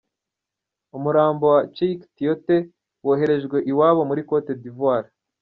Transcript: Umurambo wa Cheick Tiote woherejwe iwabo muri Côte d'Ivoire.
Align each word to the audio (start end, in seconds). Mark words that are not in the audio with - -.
Umurambo 0.97 1.43
wa 1.53 1.61
Cheick 1.75 1.99
Tiote 2.15 2.57
woherejwe 3.05 3.57
iwabo 3.71 4.01
muri 4.09 4.21
Côte 4.29 4.51
d'Ivoire. 4.61 5.09